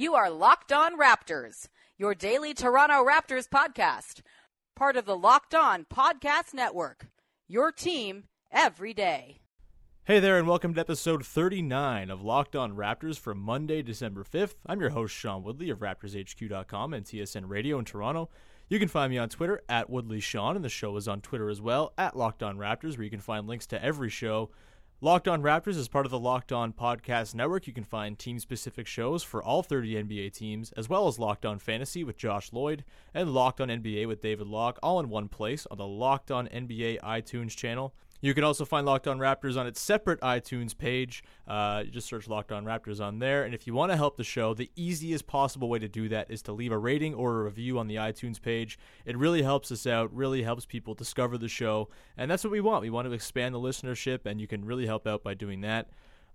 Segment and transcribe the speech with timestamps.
[0.00, 4.20] You are Locked On Raptors, your daily Toronto Raptors podcast,
[4.76, 7.08] part of the Locked On Podcast Network.
[7.48, 9.40] Your team every day.
[10.04, 14.54] Hey there, and welcome to episode 39 of Locked On Raptors for Monday, December 5th.
[14.66, 18.28] I'm your host, Sean Woodley of RaptorsHQ.com and TSN Radio in Toronto.
[18.68, 21.60] You can find me on Twitter at WoodleySean, and the show is on Twitter as
[21.60, 24.50] well, at Locked On Raptors, where you can find links to every show.
[25.00, 27.68] Locked On Raptors is part of the Locked On Podcast Network.
[27.68, 31.46] You can find team specific shows for all 30 NBA teams, as well as Locked
[31.46, 32.82] On Fantasy with Josh Lloyd
[33.14, 36.48] and Locked On NBA with David Locke, all in one place on the Locked On
[36.48, 37.94] NBA iTunes channel.
[38.20, 41.22] You can also find Locked On Raptors on its separate iTunes page.
[41.46, 43.44] Uh, just search Locked On Raptors on there.
[43.44, 46.30] And if you want to help the show, the easiest possible way to do that
[46.30, 48.78] is to leave a rating or a review on the iTunes page.
[49.04, 51.88] It really helps us out, really helps people discover the show.
[52.16, 52.82] And that's what we want.
[52.82, 55.88] We want to expand the listenership, and you can really help out by doing that.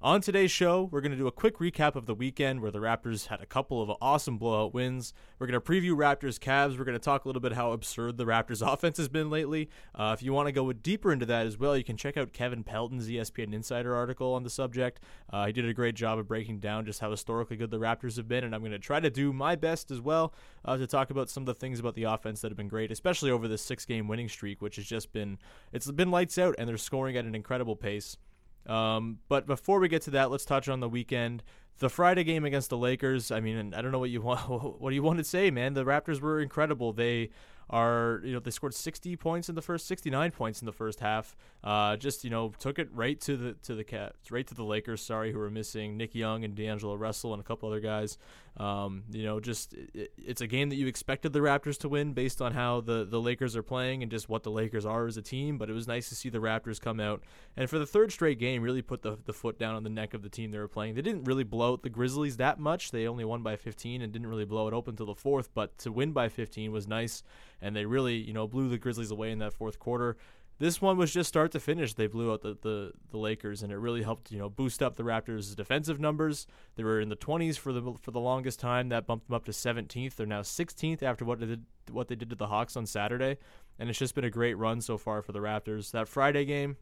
[0.04, 2.80] On today's show, we're going to do a quick recap of the weekend where the
[2.80, 5.14] Raptors had a couple of awesome blowout wins.
[5.40, 6.78] We're going to preview Raptors Cavs.
[6.78, 9.70] We're going to talk a little bit how absurd the Raptors offense has been lately.
[9.96, 12.34] Uh, if you want to go deeper into that as well, you can check out
[12.34, 15.00] Kevin Pelton's ESPN Insider article on the subject.
[15.32, 18.18] Uh, he did a great job of breaking down just how historically good the Raptors
[18.18, 20.34] have been, and I'm going to try to do my best as well
[20.66, 22.92] uh, to talk about some of the things about the offense that have been great,
[22.92, 25.38] especially over this six-game winning streak, which has just been
[25.72, 28.18] it's been lights out, and they're scoring at an incredible pace.
[28.66, 31.44] Um, but before we get to that, let's touch on the weekend.
[31.80, 33.32] The Friday game against the Lakers.
[33.32, 34.42] I mean, I don't know what you want.
[34.82, 35.74] What do you want to say, man?
[35.74, 36.94] The Raptors were incredible.
[36.94, 37.30] They
[37.74, 41.00] are you know they scored 60 points in the first 69 points in the first
[41.00, 41.36] half.
[41.64, 44.64] Uh, just you know took it right to the to the cats right to the
[44.64, 45.02] lakers.
[45.02, 48.20] Sorry who were missing nick young and d'angelo russell and a couple other guys.
[48.58, 52.14] Um, you know just it, it's a game that you expected the raptors to win
[52.14, 55.18] based on how the the lakers are playing and just what the lakers are as
[55.18, 57.24] a team but it was nice to see the raptors come out
[57.58, 60.14] and for the third straight game really put the, the foot down on the neck
[60.14, 60.94] of the team they were playing.
[60.94, 62.92] They didn't really blow out the grizzlies that much.
[62.92, 65.76] They only won by 15 and didn't really blow it open till the fourth but
[65.80, 67.24] to win by 15 was nice
[67.64, 70.18] and they really, you know, blew the Grizzlies away in that fourth quarter.
[70.60, 71.94] This one was just start to finish.
[71.94, 74.96] They blew out the, the, the Lakers, and it really helped, you know, boost up
[74.96, 76.46] the Raptors' defensive numbers.
[76.76, 78.90] They were in the 20s for the for the longest time.
[78.90, 80.16] That bumped them up to 17th.
[80.16, 83.38] They're now 16th after what they did what they did to the Hawks on Saturday,
[83.80, 85.92] and it's just been a great run so far for the Raptors.
[85.92, 86.78] That Friday game,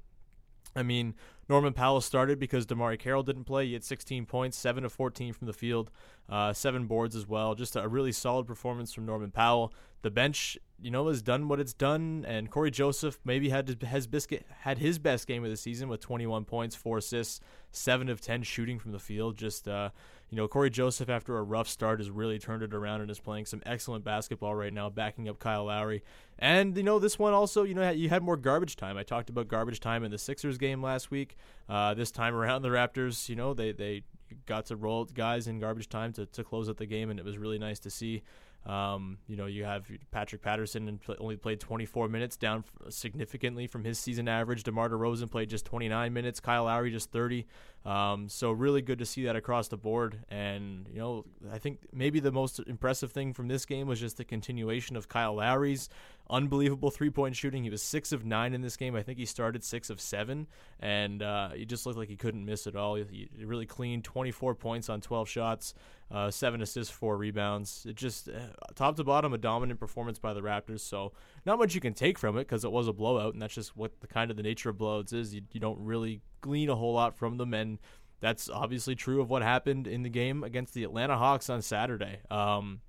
[0.76, 1.16] I mean,
[1.50, 3.68] Norman Powell started because DeMarre Carroll didn't play.
[3.68, 5.92] He had 16 points, 7 of 14 from the field,
[6.30, 7.56] uh, 7 boards as well.
[7.56, 9.74] Just a really solid performance from Norman Powell.
[10.02, 14.08] The bench, you know, has done what it's done, and Cory Joseph maybe had his
[14.08, 17.40] biscuit had his best game of the season with 21 points, 4 assists,
[17.72, 19.38] 7 of 10 shooting from the field.
[19.38, 19.90] Just uh,
[20.32, 23.20] you know, Cory Joseph, after a rough start, has really turned it around and is
[23.20, 26.04] playing some excellent basketball right now, backing up Kyle Lowry.
[26.40, 28.96] And, you know, this one also, you know, you had more garbage time.
[28.96, 31.36] I talked about garbage time in the Sixers game last week.
[31.68, 34.04] Uh, this time around, the Raptors, you know, they, they
[34.46, 37.26] got to roll guys in garbage time to, to close out the game, and it
[37.26, 38.24] was really nice to see.
[38.66, 43.84] Um, you know, you have Patrick Patterson and only played 24 minutes, down significantly from
[43.84, 44.64] his season average.
[44.64, 46.40] DeMar DeRozan played just 29 minutes.
[46.40, 47.48] Kyle Lowry just 30.
[47.84, 50.20] Um, so really good to see that across the board.
[50.30, 54.18] And you know, I think maybe the most impressive thing from this game was just
[54.18, 55.90] the continuation of Kyle Lowry's
[56.30, 57.64] unbelievable three point shooting.
[57.64, 58.96] He was six of nine in this game.
[58.96, 60.48] I think he started six of seven,
[60.80, 62.96] and uh, he just looked like he couldn't miss at all.
[62.96, 65.74] He, he really clean, 24 points on 12 shots,
[66.12, 67.86] uh, seven assists, four rebounds.
[67.88, 68.34] It just uh,
[68.76, 70.82] top to bottom a dominant performance by the Raptors.
[70.82, 71.14] So
[71.46, 73.78] not much you can take from it because it was a blowout, and that's just
[73.78, 75.34] what the kind of the nature of blowouts is.
[75.34, 77.80] You, you don't really glean a whole lot from them, and
[78.20, 82.20] that's obviously true of what happened in the game against the Atlanta Hawks on Saturday.
[82.30, 82.82] Um,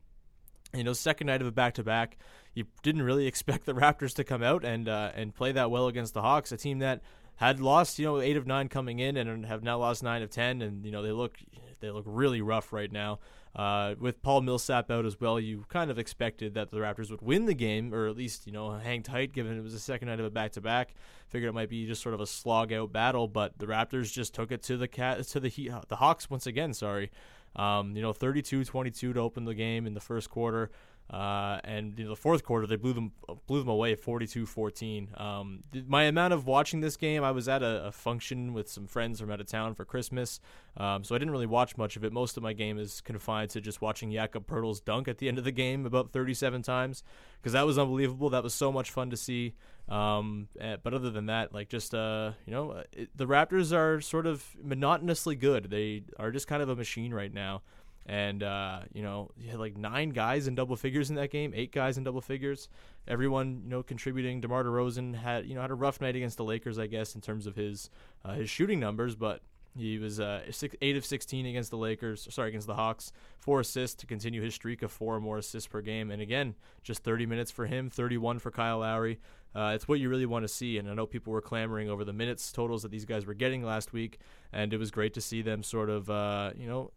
[0.75, 2.19] you know, second night of a back to back,
[2.55, 5.87] you didn't really expect the Raptors to come out and uh, and play that well
[5.87, 7.03] against the Hawks, a team that
[7.37, 10.31] had lost, you know, eight of nine coming in and have now lost nine of
[10.31, 11.39] ten, and you know they look
[11.83, 13.19] they look really rough right now.
[13.55, 17.21] Uh, with Paul Millsap out as well, you kind of expected that the Raptors would
[17.21, 20.09] win the game, or at least you know hang tight, given it was the second
[20.09, 20.95] night of a back-to-back.
[21.29, 24.51] Figured it might be just sort of a slog-out battle, but the Raptors just took
[24.51, 26.73] it to the cat to the Heat, the Hawks once again.
[26.73, 27.11] Sorry,
[27.55, 30.71] um, you know, 32-22 to open the game in the first quarter.
[31.11, 33.13] Uh, and you know, the fourth quarter, they blew them
[33.47, 35.21] blew them away, 42-14.
[35.21, 38.87] Um, my amount of watching this game, I was at a, a, function with some
[38.87, 40.41] friends from out of town for Christmas,
[40.79, 42.15] um, so I didn't really watch much of it.
[42.15, 45.37] Most of my game is confined to just watching Jakob Poeltl's dunk at the end
[45.37, 47.03] of the game about 37 times,
[47.41, 48.31] because that was unbelievable.
[48.31, 49.55] That was so much fun to see.
[49.91, 54.01] Um, eh, but other than that, like just uh, you know, it, the Raptors are
[54.01, 55.69] sort of monotonously good.
[55.69, 57.61] They are just kind of a machine right now
[58.07, 61.53] and uh, you know, you had like nine guys in double figures in that game,
[61.55, 62.69] eight guys in double figures.
[63.07, 64.41] Everyone, you know, contributing.
[64.41, 67.21] DeMar DeRozan had, you know, had a rough night against the Lakers, I guess, in
[67.21, 67.91] terms of his
[68.25, 69.43] uh, his shooting numbers, but
[69.75, 72.29] He was uh, six, eight of 16 against the Lakers.
[72.31, 73.11] Sorry, against the Hawks.
[73.39, 76.11] Four assists to continue his streak of four or more assists per game.
[76.11, 79.19] And again, just 30 minutes for him, 31 for Kyle Lowry.
[79.55, 80.77] Uh, it's what you really want to see.
[80.77, 83.63] And I know people were clamoring over the minutes totals that these guys were getting
[83.63, 84.19] last week,
[84.53, 86.91] and it was great to see them sort of, uh, you know,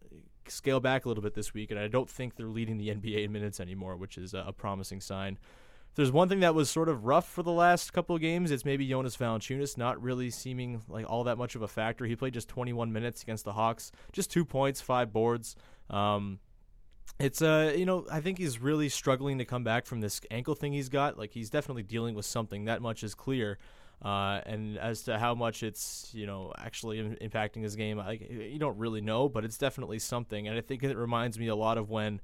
[0.50, 1.72] scale back a little bit this week.
[1.72, 5.02] And I don't think they're leading the NBA in minutes anymore, which is a promising
[5.02, 5.38] sign
[5.96, 8.66] there's one thing that was sort of rough for the last couple of games, it's
[8.66, 12.06] maybe Jonas Valanciunas not really seeming like all that much of a factor.
[12.06, 15.56] He played just 21 minutes against the Hawks, just two points, five boards.
[15.90, 16.40] Um,
[17.18, 20.56] it's uh you know I think he's really struggling to come back from this ankle
[20.56, 21.18] thing he's got.
[21.18, 22.66] Like he's definitely dealing with something.
[22.66, 23.58] That much is clear.
[24.02, 28.60] Uh, and as to how much it's you know actually impacting his game, I, you
[28.60, 30.48] don't really know, but it's definitely something.
[30.48, 32.22] And I think it reminds me a lot of when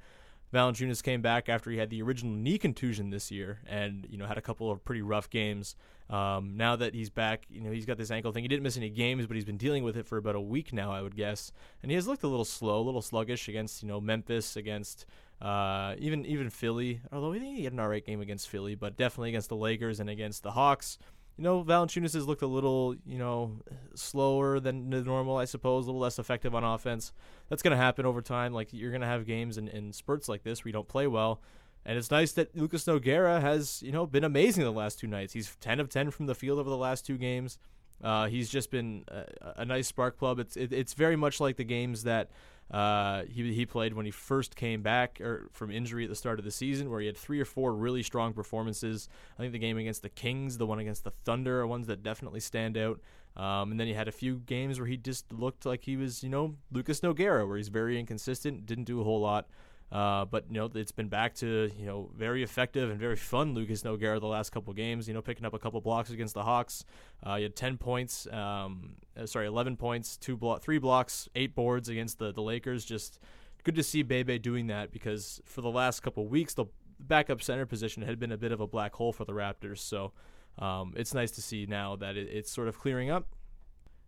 [0.53, 4.25] Valanciunas came back after he had the original knee contusion this year, and you know
[4.25, 5.75] had a couple of pretty rough games.
[6.09, 8.43] Um, now that he's back, you know he's got this ankle thing.
[8.43, 10.73] He didn't miss any games, but he's been dealing with it for about a week
[10.73, 11.53] now, I would guess.
[11.81, 15.05] And he has looked a little slow, a little sluggish against you know Memphis, against
[15.41, 16.99] uh, even even Philly.
[17.13, 20.01] Although I think he had an alright game against Philly, but definitely against the Lakers
[20.01, 20.97] and against the Hawks
[21.37, 23.57] you know, Valanciunas has looked a little, you know,
[23.95, 27.13] slower than normal, I suppose, a little less effective on offense.
[27.49, 28.53] That's going to happen over time.
[28.53, 31.41] Like, you're going to have games in spurts like this where you don't play well.
[31.85, 35.33] And it's nice that Lucas Nogueira has, you know, been amazing the last two nights.
[35.33, 37.57] He's 10 of 10 from the field over the last two games.
[38.03, 39.25] Uh, he's just been a,
[39.57, 40.39] a, nice spark plug.
[40.39, 42.31] It's it, it's very much like the games that
[42.69, 46.39] uh, he he played when he first came back or from injury at the start
[46.39, 49.09] of the season, where he had three or four really strong performances.
[49.37, 52.03] I think the game against the Kings, the one against the Thunder, are ones that
[52.03, 52.99] definitely stand out.
[53.35, 56.21] Um, and then he had a few games where he just looked like he was,
[56.21, 59.47] you know, Lucas Nogueira, where he's very inconsistent, didn't do a whole lot.
[59.91, 63.53] Uh, but you know it's been back to you know very effective and very fun
[63.53, 65.07] Lucas Nogueira the last couple games.
[65.07, 66.85] You know picking up a couple blocks against the Hawks.
[67.21, 71.55] Uh, he had ten points, um, uh, sorry, eleven points, two blo- three blocks, eight
[71.55, 72.85] boards against the the Lakers.
[72.85, 73.19] Just
[73.63, 76.65] good to see Bebe doing that because for the last couple weeks the
[76.99, 79.79] backup center position had been a bit of a black hole for the Raptors.
[79.79, 80.13] So
[80.57, 83.27] um, it's nice to see now that it, it's sort of clearing up.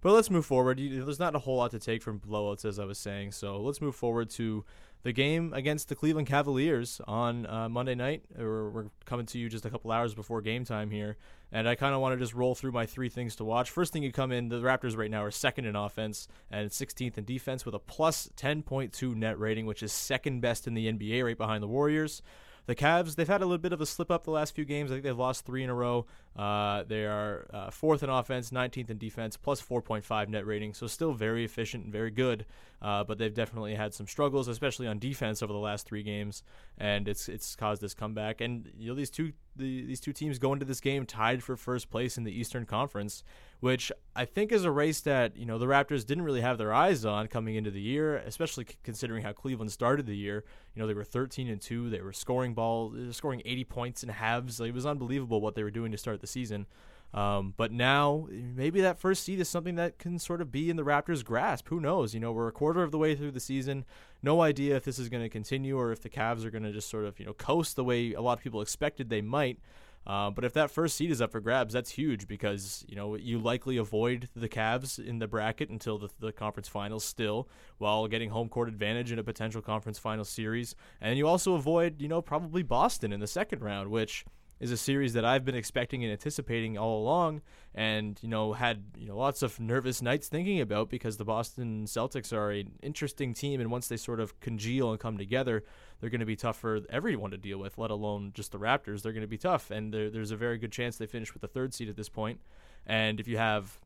[0.04, 0.80] But let's move forward.
[0.80, 3.32] There's not a whole lot to take from blowouts, as I was saying.
[3.32, 4.66] So let's move forward to
[5.04, 8.24] the game against the Cleveland Cavaliers on uh, Monday night.
[8.38, 11.16] We're, we're, coming to you just a couple hours before game time here,
[11.54, 13.70] and I kind of want to just roll through my three things to watch.
[13.70, 17.18] First thing you come in, the Raptors right now are second in offense and 16th
[17.18, 21.24] in defense with a plus 10.2 net rating, which is second best in the NBA,
[21.24, 22.22] right behind the Warriors.
[22.66, 24.90] The Cavs, they've had a little bit of a slip up the last few games.
[24.90, 26.06] I think they've lost three in a row.
[26.36, 30.74] Uh, they are uh, fourth in offense, 19th in defense, plus 4.5 net rating.
[30.74, 32.46] So still very efficient and very good.
[32.84, 36.44] Uh, but they've definitely had some struggles, especially on defense over the last three games,
[36.78, 38.42] and it's it's caused this comeback.
[38.42, 41.56] And you know these two the, these two teams go into this game tied for
[41.56, 43.24] first place in the Eastern Conference,
[43.62, 46.74] which I think is a race that you know the Raptors didn't really have their
[46.74, 50.44] eyes on coming into the year, especially c- considering how Cleveland started the year.
[50.76, 54.10] You know they were 13 and two, they were scoring ball, scoring 80 points in
[54.10, 54.60] halves.
[54.60, 56.66] Like, it was unbelievable what they were doing to start the season.
[57.14, 60.78] Um, but now maybe that first seed is something that can sort of be in
[60.78, 61.68] the Raptors' grasp.
[61.68, 62.16] Who knows?
[62.16, 63.86] You know, we're a quarter of the way through the season.
[64.24, 66.72] No idea if this is going to continue or if the Cavs are going to
[66.72, 69.60] just sort of you know coast the way a lot of people expected they might.
[70.06, 73.16] Uh, but if that first seed is up for grabs, that's huge because you know
[73.16, 77.48] you likely avoid the Cavs in the bracket until the, the conference finals still,
[77.78, 82.02] while getting home court advantage in a potential conference final series, and you also avoid
[82.02, 84.26] you know probably Boston in the second round, which
[84.64, 87.42] is a series that I've been expecting and anticipating all along,
[87.76, 91.84] and you know had you know lots of nervous nights thinking about because the Boston
[91.86, 95.66] Celtics are an interesting team, and once they sort of congeal and come together,
[96.00, 99.02] they're going to be tough for everyone to deal with, let alone just the Raptors.
[99.02, 101.50] They're going to be tough, and there's a very good chance they finish with the
[101.50, 102.40] third seed at this point.
[102.88, 103.78] And if you have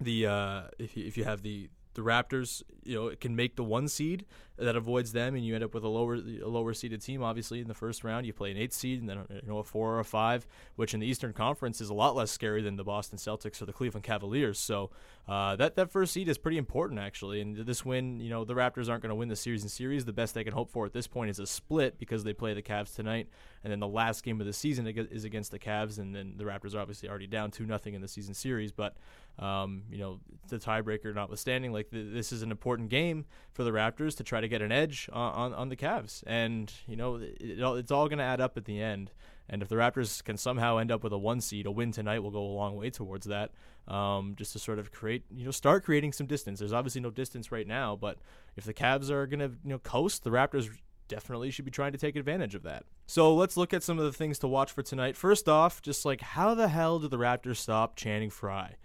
[0.00, 3.88] the uh, if if you have the the Raptors, you know, can make the one
[3.88, 4.24] seed
[4.58, 7.22] that avoids them, and you end up with a lower a lower seeded team.
[7.22, 9.64] Obviously, in the first round, you play an eight seed, and then you know a
[9.64, 10.46] four or a five,
[10.76, 13.66] which in the Eastern Conference is a lot less scary than the Boston Celtics or
[13.66, 14.58] the Cleveland Cavaliers.
[14.58, 14.90] So
[15.28, 17.40] uh, that that first seed is pretty important actually.
[17.40, 20.04] And this win, you know, the Raptors aren't going to win the series in series.
[20.04, 22.54] The best they can hope for at this point is a split because they play
[22.54, 23.28] the Cavs tonight,
[23.64, 26.44] and then the last game of the season is against the Cavs, and then the
[26.44, 28.96] Raptors are obviously already down two nothing in the season series, but.
[29.38, 33.70] Um, you know, the tiebreaker notwithstanding, like th- this is an important game for the
[33.70, 36.22] Raptors to try to get an edge on, on, on the Cavs.
[36.26, 39.12] And, you know, it, it, it's all going to add up at the end.
[39.48, 42.20] And if the Raptors can somehow end up with a one seed, a win tonight
[42.20, 43.50] will go a long way towards that.
[43.88, 46.60] Um, just to sort of create, you know, start creating some distance.
[46.60, 48.18] There's obviously no distance right now, but
[48.56, 50.70] if the Cavs are going to, you know, coast, the Raptors
[51.08, 52.84] definitely should be trying to take advantage of that.
[53.06, 55.16] So let's look at some of the things to watch for tonight.
[55.16, 58.76] First off, just like how the hell did the Raptors stop Channing Frye?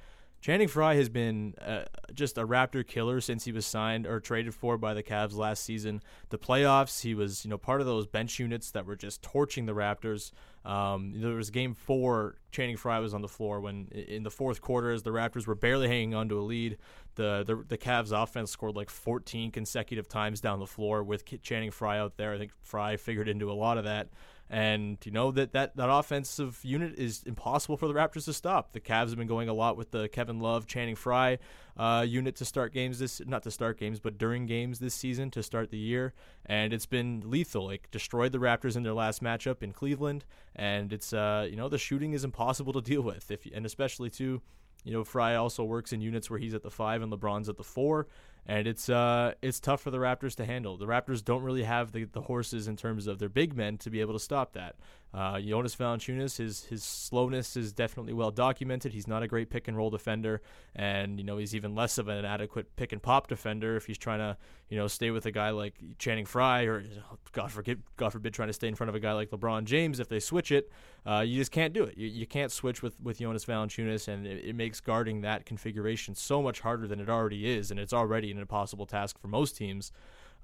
[0.47, 1.81] Channing Frye has been uh,
[2.13, 5.61] just a Raptor killer since he was signed or traded for by the Cavs last
[5.61, 6.01] season.
[6.29, 9.65] The playoffs, he was you know part of those bench units that were just torching
[9.65, 10.31] the Raptors.
[10.63, 12.37] Um, there was game four.
[12.49, 15.55] Channing Frye was on the floor when in the fourth quarter, as the Raptors were
[15.55, 16.77] barely hanging on to a lead,
[17.15, 21.71] the, the the Cavs offense scored like 14 consecutive times down the floor with Channing
[21.71, 22.33] Frye out there.
[22.33, 24.07] I think Frye figured into a lot of that.
[24.49, 28.71] And you know that, that that offensive unit is impossible for the Raptors to stop.
[28.71, 31.37] The Cavs have been going a lot with the Kevin Love, Channing Frye
[31.75, 35.29] uh, unit to start games this not to start games, but during games this season
[35.31, 36.13] to start the year,
[36.45, 37.65] and it's been lethal.
[37.65, 40.23] Like destroyed the Raptors in their last matchup in Cleveland,
[40.55, 44.09] and it's uh, you know the shooting is impossible to deal with if and especially
[44.09, 44.41] too
[44.87, 47.57] you know, Frye also works in units where he's at the five and LeBron's at
[47.57, 48.07] the four,
[48.47, 50.77] and it's uh it's tough for the Raptors to handle.
[50.77, 53.89] The Raptors don't really have the, the horses in terms of their big men to
[53.89, 54.75] be able to stop that.
[55.13, 58.93] Uh, Jonas Valanciunas, his his slowness is definitely well documented.
[58.93, 60.41] He's not a great pick and roll defender,
[60.75, 63.97] and you know he's even less of an adequate pick and pop defender if he's
[63.97, 64.37] trying to
[64.69, 66.83] you know stay with a guy like Channing Frye or
[67.31, 70.01] God forbid God forbid trying to stay in front of a guy like LeBron James.
[70.01, 70.69] If they switch it,
[71.05, 71.97] uh, you just can't do it.
[71.97, 76.15] You, you can't switch with with Jonas Valanciunas, and it, it makes guarding that configuration
[76.15, 79.57] so much harder than it already is, and it's already an impossible task for most
[79.57, 79.91] teams.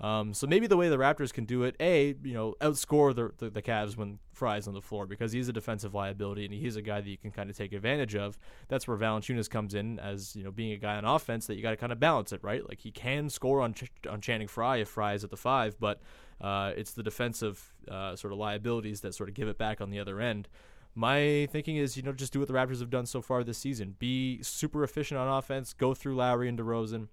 [0.01, 3.31] Um, so maybe the way the Raptors can do it, a you know outscore the,
[3.37, 6.75] the, the Cavs when Frye's on the floor because he's a defensive liability and he's
[6.75, 8.37] a guy that you can kind of take advantage of.
[8.67, 11.61] That's where Valanciunas comes in as you know being a guy on offense that you
[11.61, 12.67] got to kind of balance it right.
[12.67, 15.79] Like he can score on Ch- on Channing Frye if Frye is at the five,
[15.79, 16.01] but
[16.41, 19.89] uh, it's the defensive uh, sort of liabilities that sort of give it back on
[19.89, 20.49] the other end.
[20.95, 23.57] My thinking is, you know, just do what the Raptors have done so far this
[23.57, 23.95] season.
[23.97, 25.73] Be super efficient on offense.
[25.73, 27.07] Go through Lowry and DeRozan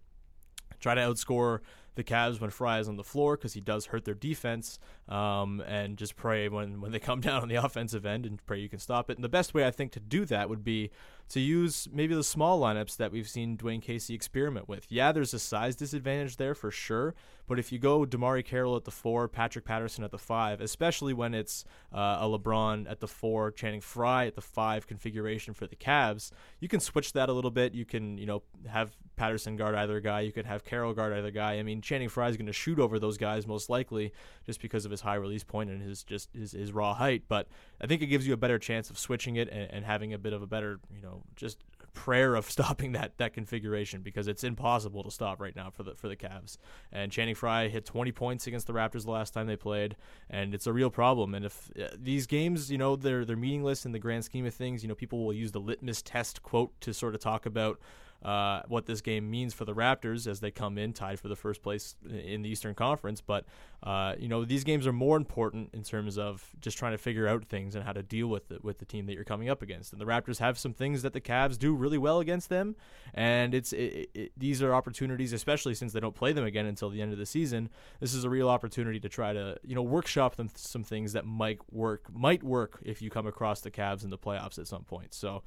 [0.80, 1.60] try to outscore
[1.96, 4.78] the Cavs when Frye is on the floor because he does hurt their defense.
[5.08, 8.58] Um, and just pray when, when they come down on the offensive end and pray
[8.58, 9.16] you can stop it.
[9.16, 10.90] And the best way I think to do that would be
[11.30, 14.86] to use maybe the small lineups that we've seen Dwane Casey experiment with.
[14.90, 17.14] Yeah, there's a size disadvantage there for sure,
[17.50, 21.12] but if you go DeMarre Carroll at the four, Patrick Patterson at the five, especially
[21.12, 25.66] when it's uh, a LeBron at the four, Channing Frye at the five configuration for
[25.66, 27.74] the Cavs, you can switch that a little bit.
[27.74, 30.20] You can you know have Patterson guard either guy.
[30.20, 31.54] You could have Carroll guard either guy.
[31.54, 34.12] I mean, Channing Frye is going to shoot over those guys most likely
[34.46, 37.24] just because of his high release point and his just his, his raw height.
[37.28, 37.48] But
[37.80, 40.18] I think it gives you a better chance of switching it and, and having a
[40.18, 41.58] bit of a better you know just
[41.92, 45.94] prayer of stopping that that configuration because it's impossible to stop right now for the
[45.94, 46.56] for the Cavs.
[46.92, 49.96] And Channing Frye hit 20 points against the Raptors the last time they played,
[50.28, 51.34] and it's a real problem.
[51.34, 54.54] And if uh, these games, you know, they're they're meaningless in the grand scheme of
[54.54, 57.80] things, you know, people will use the litmus test quote to sort of talk about
[58.22, 61.36] uh, what this game means for the Raptors as they come in tied for the
[61.36, 63.20] first place in the Eastern Conference.
[63.20, 63.46] But
[63.82, 67.26] uh, you know these games are more important in terms of just trying to figure
[67.26, 69.62] out things and how to deal with it with the team that you're coming up
[69.62, 69.92] against.
[69.92, 72.76] And the Raptors have some things that the Cavs do really well against them,
[73.14, 76.90] and it's it, it, these are opportunities, especially since they don't play them again until
[76.90, 77.70] the end of the season.
[78.00, 81.24] This is a real opportunity to try to you know workshop them some things that
[81.24, 84.84] might work might work if you come across the Cavs in the playoffs at some
[84.84, 85.14] point.
[85.14, 85.42] So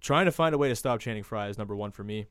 [0.00, 2.26] trying to find a way to stop Channing Frye is number one for me.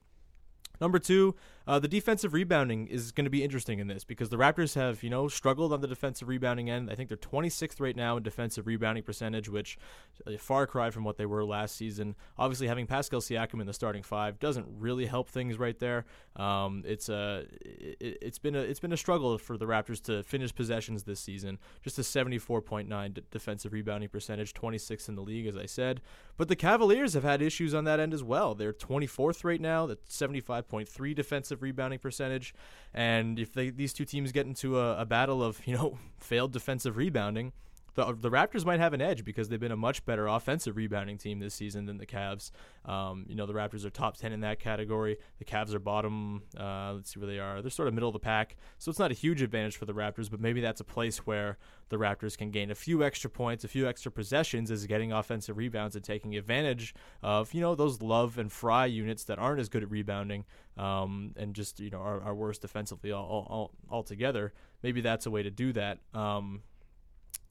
[0.79, 1.35] Number two,
[1.67, 5.03] uh, the defensive rebounding is going to be interesting in this because the Raptors have,
[5.03, 6.89] you know, struggled on the defensive rebounding end.
[6.89, 9.77] I think they're 26th right now in defensive rebounding percentage, which
[10.25, 12.15] a far cry from what they were last season.
[12.37, 16.05] Obviously, having Pascal Siakam in the starting five doesn't really help things right there.
[16.37, 20.01] Um, it's uh, a, it, has been a, it's been a struggle for the Raptors
[20.03, 21.57] to finish possessions this season.
[21.81, 26.01] Just a 74.9 d- defensive rebounding percentage, 26th in the league, as I said.
[26.37, 28.55] But the Cavaliers have had issues on that end as well.
[28.55, 29.87] They're 24th right now.
[29.87, 30.66] That's 75.
[30.71, 32.53] 5.3 defensive rebounding percentage.
[32.93, 36.51] And if they, these two teams get into a, a battle of, you know, failed
[36.51, 37.53] defensive rebounding,
[37.97, 41.17] the, the Raptors might have an edge because they've been a much better offensive rebounding
[41.17, 42.51] team this season than the Cavs.
[42.85, 45.17] Um, you know, the Raptors are top 10 in that category.
[45.39, 46.43] The Cavs are bottom.
[46.57, 47.59] Uh, let's see where they are.
[47.59, 48.55] They're sort of middle of the pack.
[48.77, 51.57] So it's not a huge advantage for the Raptors, but maybe that's a place where
[51.89, 55.57] the Raptors can gain a few extra points, a few extra possessions as getting offensive
[55.57, 59.69] rebounds and taking advantage of, you know, those Love and Frye units that aren't as
[59.69, 60.45] good at rebounding
[60.77, 64.53] um, and just, you know, are, are worse defensively all, all, all, altogether.
[64.83, 65.97] Maybe that's a way to do that.
[66.13, 66.61] Um,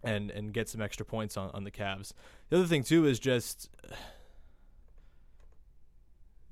[0.03, 2.13] and and get some extra points on, on the Cavs.
[2.51, 3.71] The other thing too is just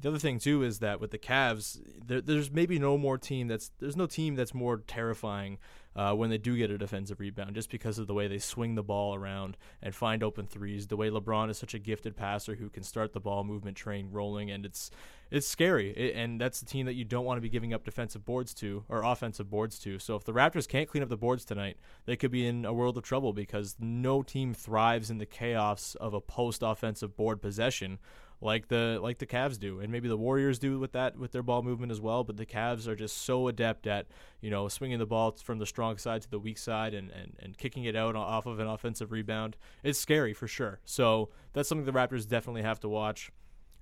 [0.00, 3.48] the other thing too is that with the Cavs, there, there's maybe no more team
[3.48, 5.58] that's there's no team that's more terrifying
[5.96, 8.74] uh, when they do get a defensive rebound, just because of the way they swing
[8.74, 10.88] the ball around and find open threes.
[10.88, 14.08] The way LeBron is such a gifted passer who can start the ball movement train
[14.10, 14.90] rolling, and it's
[15.30, 15.90] it's scary.
[15.90, 18.54] It, and that's the team that you don't want to be giving up defensive boards
[18.54, 19.98] to or offensive boards to.
[19.98, 22.72] So if the Raptors can't clean up the boards tonight, they could be in a
[22.72, 27.40] world of trouble because no team thrives in the chaos of a post offensive board
[27.40, 27.98] possession
[28.44, 31.42] like the like the Cavs do, and maybe the Warriors do with that with their
[31.42, 32.24] ball movement as well.
[32.24, 34.06] But the Cavs are just so adept at
[34.40, 37.36] you know swinging the ball from the strong side to the weak side and and,
[37.40, 39.56] and kicking it out off of an offensive rebound.
[39.82, 40.80] It's scary for sure.
[40.84, 43.30] So that's something the Raptors definitely have to watch.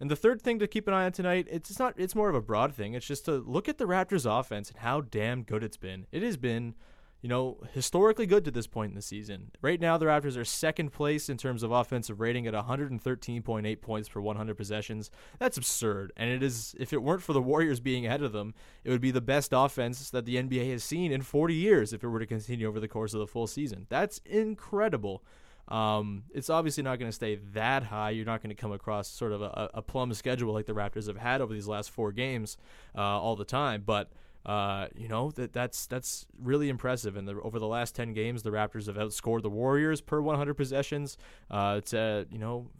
[0.01, 2.35] And the third thing to keep an eye on tonight, it's not it's more of
[2.35, 2.95] a broad thing.
[2.95, 6.07] It's just to look at the Raptors offense and how damn good it's been.
[6.13, 6.75] It has been
[7.23, 9.53] you know, historically good to this point in the season.
[9.63, 14.09] Right now, the Raptors are second place in terms of offensive rating at 113.8 points
[14.09, 15.09] per 100 possessions.
[15.39, 16.13] That's absurd.
[16.17, 19.01] And it is, if it weren't for the Warriors being ahead of them, it would
[19.01, 22.19] be the best offense that the NBA has seen in 40 years if it were
[22.19, 23.87] to continue over the course of the full season.
[23.89, 25.23] That's incredible.
[25.69, 28.11] Um, it's obviously not going to stay that high.
[28.11, 31.07] You're not going to come across sort of a, a plum schedule like the Raptors
[31.07, 32.57] have had over these last four games
[32.97, 33.85] uh, all the time.
[33.87, 34.11] But
[34.45, 37.17] uh, you know that that's that's really impressive.
[37.17, 41.17] And over the last ten games, the Raptors have outscored the Warriors per 100 possessions.
[41.51, 42.71] Uh, to you know,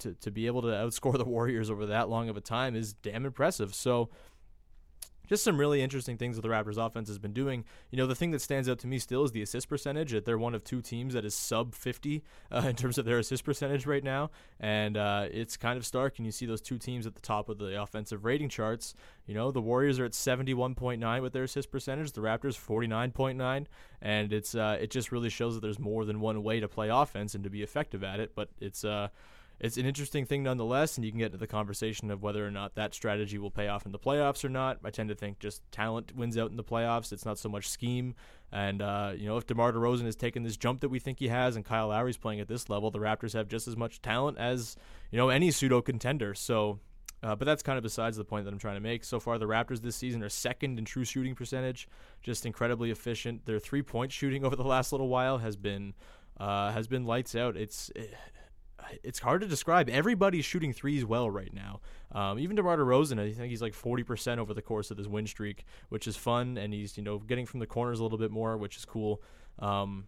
[0.00, 2.92] to to be able to outscore the Warriors over that long of a time is
[2.92, 3.74] damn impressive.
[3.74, 4.10] So
[5.30, 7.64] just some really interesting things that the Raptors offense has been doing.
[7.92, 10.10] You know, the thing that stands out to me still is the assist percentage.
[10.10, 13.18] That they're one of two teams that is sub 50 uh, in terms of their
[13.18, 16.18] assist percentage right now, and uh, it's kind of stark.
[16.18, 18.92] And you see those two teams at the top of the offensive rating charts.
[19.24, 22.10] You know, the Warriors are at 71.9 with their assist percentage.
[22.10, 23.66] The Raptors 49.9,
[24.02, 26.88] and it's uh, it just really shows that there's more than one way to play
[26.88, 28.34] offense and to be effective at it.
[28.34, 29.10] But it's uh,
[29.60, 32.50] it's an interesting thing nonetheless, and you can get into the conversation of whether or
[32.50, 34.78] not that strategy will pay off in the playoffs or not.
[34.82, 37.12] I tend to think just talent wins out in the playoffs.
[37.12, 38.14] It's not so much scheme.
[38.50, 41.28] And uh, you know, if DeMar DeRozan has taken this jump that we think he
[41.28, 44.38] has, and Kyle Lowry's playing at this level, the Raptors have just as much talent
[44.38, 44.76] as
[45.10, 46.34] you know any pseudo contender.
[46.34, 46.80] So.
[47.22, 49.04] Uh, but that's kind of besides the point that I'm trying to make.
[49.04, 51.86] So far, the Raptors this season are second in true shooting percentage,
[52.22, 53.44] just incredibly efficient.
[53.44, 55.92] Their three point shooting over the last little while has been
[56.38, 57.58] uh, has been lights out.
[57.58, 57.90] It's
[59.02, 59.88] it's hard to describe.
[59.88, 61.80] Everybody's shooting threes well right now.
[62.12, 65.26] Um, even DeMar DeRozan, I think he's like 40% over the course of this win
[65.26, 68.30] streak, which is fun, and he's you know getting from the corners a little bit
[68.30, 69.22] more, which is cool.
[69.58, 70.06] Um,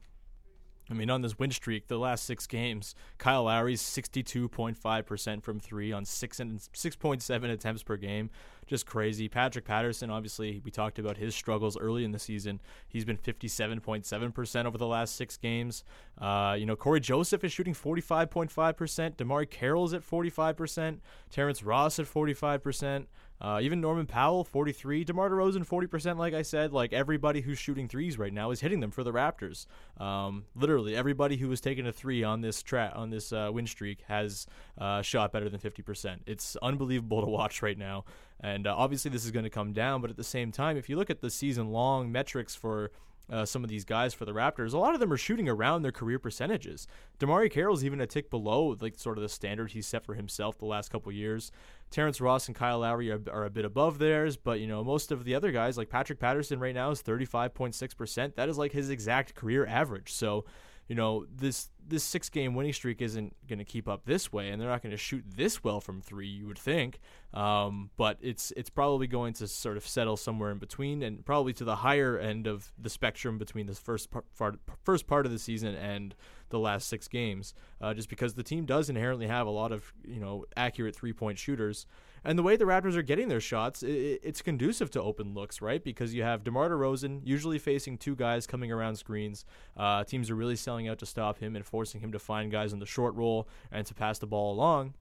[0.92, 5.90] I mean, on this win streak, the last six games, Kyle Lowry's 62.5% from three
[5.90, 8.28] on six and 6.7 attempts per game.
[8.66, 9.26] Just crazy.
[9.26, 12.61] Patrick Patterson, obviously, we talked about his struggles early in the season.
[12.88, 15.83] He's been 57.7% over the last six games.
[16.18, 19.16] Uh, you know, Cory Joseph is shooting 45.5%.
[19.16, 20.98] DeMarre Carroll's at 45%.
[21.31, 23.07] Terrence Ross at 45%.
[23.42, 25.02] Uh, even Norman Powell, 43.
[25.02, 26.72] DeMar DeRozan, 40%, like I said.
[26.72, 29.66] Like, everybody who's shooting threes right now is hitting them for the Raptors.
[30.00, 33.66] Um, literally, everybody who was taking a three on this tra- on this uh, win
[33.66, 34.46] streak has
[34.78, 36.20] uh, shot better than 50%.
[36.26, 38.05] It's unbelievable to watch right now.
[38.38, 40.00] And uh, obviously, this is going to come down.
[40.00, 42.92] But at the same time, if you look at the season long metrics for
[43.33, 45.83] uh, some of these guys for the Raptors, a lot of them are shooting around
[45.83, 46.87] their career percentages.
[47.18, 50.59] DeMarre Carroll's even a tick below like sort of the standard he's set for himself
[50.59, 51.51] the last couple years.
[51.90, 55.11] Terrence Ross and Kyle Lowry are, are, a bit above theirs, but you know most
[55.11, 58.35] of the other guys like Patrick Patterson right now is 35.6%.
[58.35, 60.12] That is like his exact career average.
[60.12, 60.45] So
[60.92, 64.50] you know this this six game winning streak isn't going to keep up this way,
[64.50, 66.26] and they're not going to shoot this well from three.
[66.26, 67.00] You would think,
[67.33, 71.55] um, but it's it's probably going to sort of settle somewhere in between, and probably
[71.55, 75.38] to the higher end of the spectrum between the first part, first part of the
[75.38, 76.14] season and
[76.50, 79.94] the last six games, uh, just because the team does inherently have a lot of
[80.07, 81.87] you know accurate three point shooters.
[82.24, 85.61] And the way the Raptors are getting their shots, it, it's conducive to open looks,
[85.61, 85.82] right?
[85.82, 89.44] Because you have DeMar DeRozan usually facing two guys coming around screens.
[89.76, 92.72] Uh, teams are really selling out to stop him and forcing him to find guys
[92.72, 94.94] in the short roll and to pass the ball along.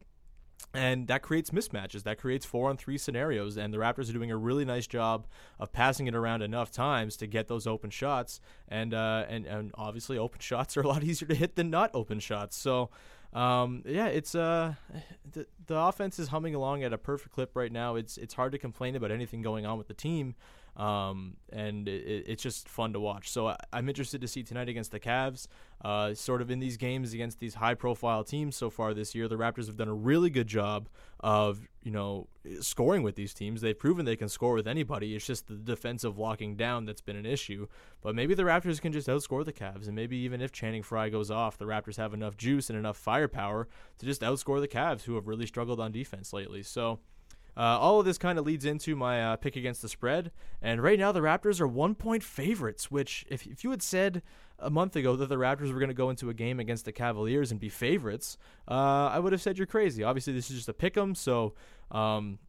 [0.74, 2.04] And that creates mismatches.
[2.04, 3.58] That creates four on three scenarios.
[3.58, 5.28] And the Raptors are doing a really nice job
[5.60, 8.40] of passing it around enough times to get those open shots.
[8.70, 11.92] And uh, and and obviously, open shots are a lot easier to hit than not
[11.94, 12.56] open shots.
[12.56, 12.90] So
[13.34, 14.76] um, yeah, it's uh,
[15.32, 17.96] the, the offense is humming along at a perfect clip right now.
[17.96, 20.36] It's it's hard to complain about anything going on with the team,
[20.78, 23.30] um, and it, it's just fun to watch.
[23.30, 25.48] So I, am interested to see tonight against the Cavs.
[25.84, 29.36] Uh, sort of in these games against these high-profile teams so far this year, the
[29.36, 30.88] Raptors have done a really good job
[31.22, 32.28] of you know
[32.60, 33.62] scoring with these teams.
[33.62, 35.16] They've proven they can score with anybody.
[35.16, 37.68] It's just the defensive locking down that's been an issue.
[38.02, 41.10] But maybe the Raptors can just outscore the Cavs, and maybe even if Channing Frye
[41.10, 45.04] goes off, the Raptors have enough juice and enough firepower to just outscore the Cavs,
[45.04, 46.64] who have really struggled on defense lately.
[46.64, 47.00] So.
[47.62, 50.32] Uh, all of this kind of leads into my uh, pick against the spread.
[50.64, 54.24] And right now, the Raptors are one point favorites, which, if, if you had said
[54.58, 56.92] a month ago that the Raptors were going to go into a game against the
[56.92, 58.36] Cavaliers and be favorites,
[58.68, 60.04] uh, I would have said you're crazy.
[60.04, 61.54] Obviously, this is just a pick 'em, so.
[61.92, 62.40] Um,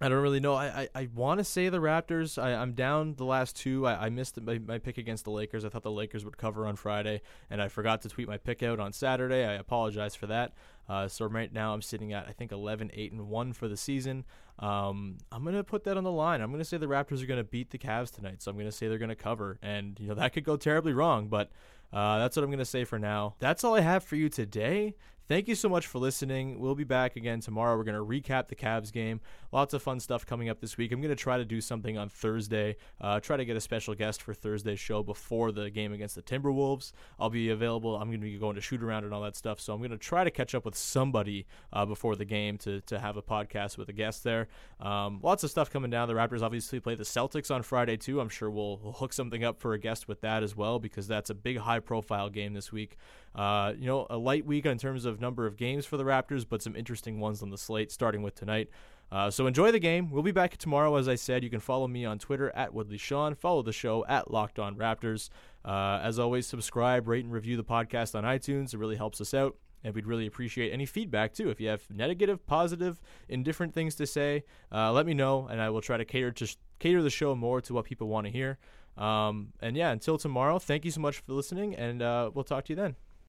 [0.00, 0.54] I don't really know.
[0.54, 2.40] I I, I want to say the Raptors.
[2.42, 3.86] I, I'm down the last two.
[3.86, 5.64] I, I missed my, my pick against the Lakers.
[5.64, 8.62] I thought the Lakers would cover on Friday, and I forgot to tweet my pick
[8.62, 9.44] out on Saturday.
[9.44, 10.52] I apologize for that.
[10.88, 13.76] Uh, so right now I'm sitting at I think 11, 8, and one for the
[13.76, 14.24] season.
[14.58, 16.40] Um, I'm gonna put that on the line.
[16.40, 18.42] I'm gonna say the Raptors are gonna beat the Cavs tonight.
[18.42, 21.28] So I'm gonna say they're gonna cover, and you know that could go terribly wrong,
[21.28, 21.50] but.
[21.92, 23.36] Uh, that's what I'm going to say for now.
[23.38, 24.96] That's all I have for you today.
[25.28, 26.60] Thank you so much for listening.
[26.60, 27.76] We'll be back again tomorrow.
[27.76, 29.20] We're going to recap the Cavs game.
[29.50, 30.92] Lots of fun stuff coming up this week.
[30.92, 33.96] I'm going to try to do something on Thursday, uh, try to get a special
[33.96, 36.92] guest for Thursday's show before the game against the Timberwolves.
[37.18, 37.96] I'll be available.
[37.96, 39.58] I'm going to be going to shoot around and all that stuff.
[39.58, 42.80] So I'm going to try to catch up with somebody uh, before the game to,
[42.82, 44.46] to have a podcast with a guest there.
[44.78, 46.06] Um, lots of stuff coming down.
[46.06, 48.20] The Raptors obviously play the Celtics on Friday, too.
[48.20, 51.30] I'm sure we'll, hook something up for a guest with that as well because that's
[51.30, 52.96] a big high profile game this week.
[53.34, 56.46] Uh, you know, a light week in terms of number of games for the Raptors,
[56.48, 58.68] but some interesting ones on the slate, starting with tonight.
[59.10, 60.10] Uh, so enjoy the game.
[60.10, 61.44] We'll be back tomorrow, as I said.
[61.44, 63.34] You can follow me on Twitter at Woodley Sean.
[63.34, 65.28] Follow the show at Locked On Raptors.
[65.64, 68.74] Uh, as always, subscribe, rate, and review the podcast on iTunes.
[68.74, 69.56] It really helps us out.
[69.84, 71.50] And we'd really appreciate any feedback too.
[71.50, 75.70] If you have negative, positive, indifferent things to say, uh, let me know, and I
[75.70, 78.58] will try to cater to cater the show more to what people want to hear.
[78.96, 82.64] Um, and yeah, until tomorrow, thank you so much for listening, and uh, we'll talk
[82.64, 82.96] to you then.